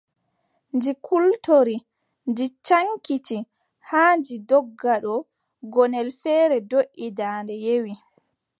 Ɗi 0.81 0.91
kultori, 1.05 1.75
ɗi 2.35 2.45
caŋkiti, 2.65 3.37
haa 3.89 4.13
ɗi 4.23 4.35
ndogga 4.41 4.93
ɗo, 5.03 5.15
gonnel 5.73 6.09
feere 6.19 6.57
doʼi, 6.71 7.05
daande 7.17 7.53
yewi. 7.65 7.93